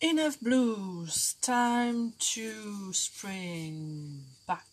Enough 0.00 0.38
blues, 0.40 1.34
time 1.42 2.12
to 2.20 2.92
spring 2.92 4.22
back 4.46 4.64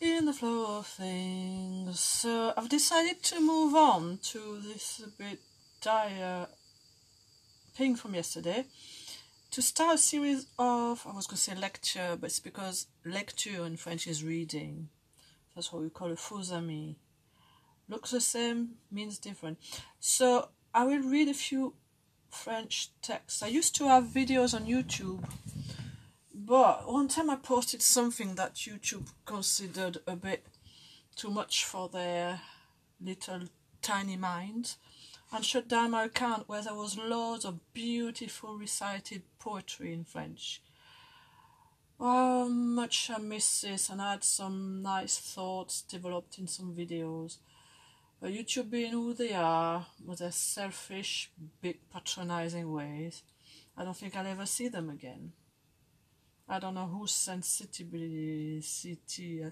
in 0.00 0.24
the 0.24 0.32
flow 0.32 0.78
of 0.78 0.86
things. 0.88 2.00
So 2.00 2.52
I've 2.56 2.68
decided 2.68 3.22
to 3.22 3.40
move 3.40 3.76
on 3.76 4.18
to 4.32 4.58
this 4.60 5.00
a 5.06 5.10
bit 5.16 5.38
dire 5.80 6.48
thing 7.76 7.94
from 7.94 8.16
yesterday 8.16 8.64
to 9.52 9.62
start 9.62 9.94
a 9.94 9.98
series 9.98 10.46
of 10.58 11.06
I 11.06 11.14
was 11.14 11.28
going 11.28 11.36
to 11.36 11.42
say 11.42 11.54
lecture, 11.54 12.16
but 12.20 12.30
it's 12.30 12.40
because 12.40 12.88
lecture 13.04 13.64
in 13.64 13.76
French 13.76 14.08
is 14.08 14.24
reading. 14.24 14.88
That's 15.54 15.72
what 15.72 15.82
we 15.82 15.88
call 15.88 16.10
a 16.10 16.16
faux 16.16 16.50
ami. 16.50 16.96
Looks 17.88 18.10
the 18.10 18.20
same, 18.20 18.70
means 18.90 19.18
different. 19.18 19.58
So 20.00 20.48
I 20.74 20.82
will 20.82 21.08
read 21.08 21.28
a 21.28 21.34
few 21.34 21.74
French 22.34 22.90
texts. 23.00 23.42
I 23.42 23.46
used 23.46 23.74
to 23.76 23.88
have 23.88 24.04
videos 24.04 24.54
on 24.54 24.66
YouTube, 24.66 25.24
but 26.34 26.90
one 26.90 27.08
time 27.08 27.30
I 27.30 27.36
posted 27.36 27.80
something 27.80 28.34
that 28.34 28.54
YouTube 28.54 29.08
considered 29.24 29.98
a 30.06 30.16
bit 30.16 30.44
too 31.16 31.30
much 31.30 31.64
for 31.64 31.88
their 31.88 32.40
little 33.00 33.42
tiny 33.80 34.16
minds 34.16 34.76
and 35.32 35.44
shut 35.44 35.68
down 35.68 35.92
my 35.92 36.04
account 36.04 36.48
where 36.48 36.62
there 36.62 36.74
was 36.74 36.98
loads 36.98 37.44
of 37.44 37.72
beautiful 37.72 38.56
recited 38.56 39.22
poetry 39.38 39.92
in 39.92 40.04
French. 40.04 40.60
How 41.98 42.48
much 42.48 43.10
I 43.10 43.18
miss 43.18 43.62
this 43.62 43.88
and 43.88 44.02
I 44.02 44.12
had 44.12 44.24
some 44.24 44.82
nice 44.82 45.18
thoughts 45.18 45.82
developed 45.82 46.38
in 46.38 46.46
some 46.46 46.74
videos. 46.74 47.38
But 48.20 48.32
YouTube 48.32 48.70
being 48.70 48.92
who 48.92 49.12
they 49.12 49.34
are, 49.34 49.86
with 50.04 50.20
their 50.20 50.32
selfish, 50.32 51.30
big 51.60 51.78
patronizing 51.92 52.72
ways, 52.72 53.22
I 53.76 53.84
don't 53.84 53.96
think 53.96 54.16
I'll 54.16 54.26
ever 54.26 54.46
see 54.46 54.68
them 54.68 54.88
again. 54.88 55.32
I 56.48 56.58
don't 56.58 56.74
know 56.74 56.86
whose 56.86 57.12
sensitivity, 57.12 58.62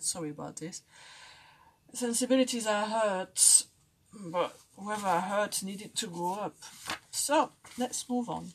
sorry 0.01 0.31
about 0.31 0.57
this, 0.57 0.83
sensibilities 1.93 2.67
are 2.67 2.87
hurt, 2.87 3.65
but 4.15 4.57
whoever 4.77 5.07
I 5.07 5.21
hurt 5.21 5.63
needed 5.63 5.95
to 5.97 6.07
grow 6.07 6.35
up. 6.35 6.57
So, 7.11 7.53
let's 7.79 8.09
move 8.09 8.29
on. 8.29 8.53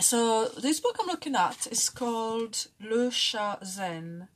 So, 0.00 0.48
this 0.48 0.80
book 0.80 0.96
I'm 1.00 1.06
looking 1.06 1.34
at 1.34 1.66
is 1.66 1.90
called 1.90 2.68
Le 2.80 3.10
Chat 3.10 3.66
Zen, 3.66 4.28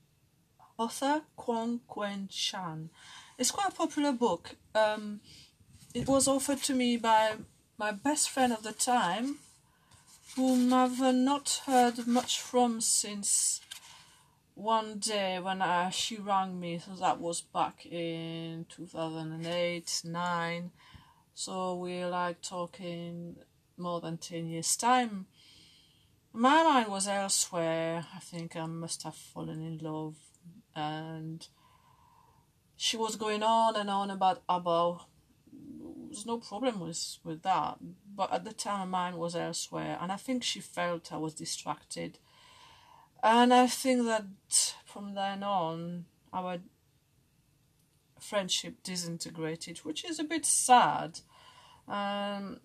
author 0.79 1.23
Kwong 1.37 1.81
Kuen 1.89 2.29
Shan. 2.31 2.91
It's 3.43 3.51
quite 3.51 3.73
a 3.73 3.75
popular 3.75 4.13
book. 4.13 4.55
Um, 4.73 5.21
it 5.95 6.07
was 6.07 6.29
offered 6.29 6.63
to 6.63 6.75
me 6.75 6.97
by 6.97 7.33
my 7.77 7.91
best 7.91 8.31
friend 8.31 8.53
of 8.53 8.63
the 8.63 8.71
time, 8.71 9.41
whom 10.37 10.73
I've 10.73 11.01
not 11.13 11.61
heard 11.67 12.07
much 12.07 12.41
from 12.41 12.81
since 12.81 13.61
one 14.55 15.01
day 15.01 15.41
when 15.41 15.61
uh, 15.61 15.91
she 15.91 16.19
rang 16.19 16.61
me. 16.61 16.79
So 16.79 16.93
that 17.01 17.19
was 17.19 17.41
back 17.41 17.85
in 17.85 18.67
2008 18.69 20.03
9. 20.05 20.71
So 21.35 21.75
we're 21.75 22.11
like 22.11 22.43
talking 22.43 23.39
more 23.77 24.01
than 24.01 24.19
10 24.19 24.51
years' 24.51 24.77
time. 24.77 25.27
My 26.33 26.63
mind 26.63 26.87
was 26.87 27.09
elsewhere. 27.09 28.07
I 28.15 28.21
think 28.21 28.55
I 28.55 28.67
must 28.67 29.03
have 29.03 29.17
fallen 29.17 29.61
in 29.61 29.79
love 29.79 30.15
and 30.77 31.45
she 32.77 32.97
was 32.97 33.17
going 33.17 33.43
on 33.43 33.77
and 33.77 33.91
on 33.91 34.11
about 34.11 34.43
ABBA. 34.49 34.99
There's 36.07 36.27
no 36.27 36.39
problem 36.39 36.81
with, 36.81 37.19
with 37.25 37.43
that. 37.43 37.79
But 38.15 38.33
at 38.33 38.45
the 38.45 38.53
time, 38.53 38.91
my 38.91 39.05
mind 39.05 39.19
was 39.19 39.35
elsewhere. 39.35 39.99
And 40.01 40.13
I 40.13 40.17
think 40.17 40.43
she 40.43 40.61
felt 40.61 41.13
I 41.13 41.17
was 41.17 41.35
distracted. 41.35 42.19
And 43.23 43.55
I 43.55 43.67
think 43.67 44.05
that 44.07 44.75
from 44.85 45.15
then 45.15 45.43
on, 45.43 46.07
our 46.33 46.59
friendship 48.21 48.83
disintegrated, 48.83 49.79
which 49.79 50.05
is 50.05 50.19
a 50.19 50.25
bit 50.25 50.45
sad. 50.45 51.21
Um, 51.89 52.61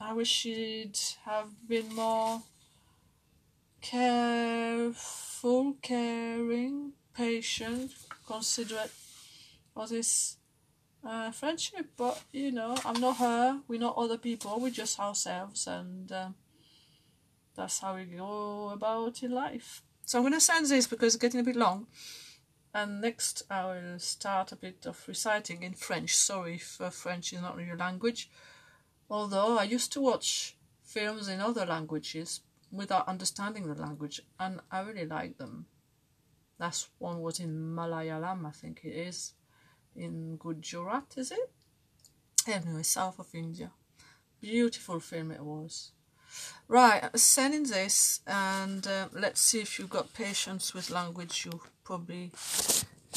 I 0.00 0.12
wish 0.12 0.28
she'd 0.28 0.98
have 1.24 1.50
been 1.68 1.94
more 1.94 2.42
careful, 3.80 5.76
caring, 5.82 6.92
patient, 7.14 7.92
considerate 8.26 8.90
for 9.74 9.86
this 9.86 10.36
uh, 11.04 11.30
friendship. 11.32 11.86
But 11.96 12.22
you 12.32 12.52
know, 12.52 12.76
I'm 12.84 13.00
not 13.00 13.16
her. 13.16 13.60
We're 13.68 13.80
not 13.80 13.96
other 13.98 14.18
people. 14.18 14.60
We're 14.60 14.70
just 14.70 14.98
ourselves, 14.98 15.66
and 15.66 16.10
uh, 16.10 16.28
that's 17.56 17.80
how 17.80 17.96
we 17.96 18.04
go 18.04 18.70
about 18.70 19.22
in 19.22 19.32
life. 19.32 19.82
So 20.06 20.18
I'm 20.18 20.32
to 20.32 20.40
send 20.40 20.66
this 20.66 20.86
because 20.86 21.14
it's 21.14 21.22
getting 21.22 21.40
a 21.40 21.44
bit 21.44 21.56
long. 21.56 21.86
And 22.72 23.00
next, 23.00 23.44
I 23.48 23.64
will 23.66 23.98
start 23.98 24.50
a 24.50 24.56
bit 24.56 24.84
of 24.84 25.02
reciting 25.06 25.62
in 25.62 25.74
French. 25.74 26.16
Sorry 26.16 26.56
if 26.56 26.80
uh, 26.80 26.90
French 26.90 27.32
is 27.32 27.40
not 27.40 27.58
your 27.58 27.76
language. 27.76 28.30
Although 29.08 29.58
I 29.58 29.64
used 29.64 29.92
to 29.92 30.00
watch 30.00 30.56
films 30.82 31.28
in 31.28 31.40
other 31.40 31.64
languages 31.64 32.40
without 32.72 33.06
understanding 33.06 33.68
the 33.68 33.80
language, 33.80 34.20
and 34.40 34.60
I 34.72 34.80
really 34.80 35.06
like 35.06 35.38
them. 35.38 35.66
Last 36.58 36.88
one 36.98 37.20
was 37.20 37.38
in 37.38 37.74
Malayalam, 37.76 38.46
I 38.46 38.50
think 38.50 38.80
it 38.84 38.96
is 38.96 39.34
in 39.96 40.36
Gujarat, 40.36 41.14
is 41.16 41.30
it? 41.30 41.50
Anyway, 42.46 42.82
south 42.82 43.18
of 43.18 43.28
India. 43.34 43.70
Beautiful 44.40 45.00
film 45.00 45.30
it 45.30 45.42
was. 45.42 45.92
Right, 46.68 47.08
sending 47.18 47.64
this, 47.64 48.20
and 48.26 48.86
uh, 48.86 49.08
let's 49.12 49.40
see 49.40 49.60
if 49.60 49.78
you've 49.78 49.90
got 49.90 50.14
patience 50.14 50.74
with 50.74 50.90
language 50.90 51.44
you 51.44 51.60
probably 51.84 52.32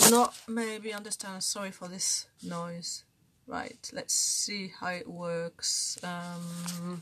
not 0.10 0.36
maybe 0.48 0.94
understand. 0.94 1.44
Sorry 1.44 1.72
for 1.72 1.88
this 1.88 2.28
noise. 2.44 3.04
Right, 3.48 3.90
let's 3.94 4.14
see 4.14 4.72
how 4.80 4.90
it 4.90 5.08
works. 5.08 5.98
Um, 6.04 7.02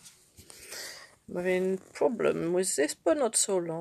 I'm 1.27 1.35
having 1.35 1.79
problem 1.93 2.53
with 2.53 2.75
this, 2.75 2.93
but 2.93 3.17
not 3.17 3.35
so 3.35 3.57
long. 3.57 3.73